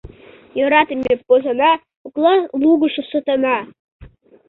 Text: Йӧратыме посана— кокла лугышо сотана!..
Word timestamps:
Йӧратыме 0.57 1.13
посана— 1.27 1.71
кокла 2.01 2.35
лугышо 2.63 3.03
сотана!.. 3.11 3.57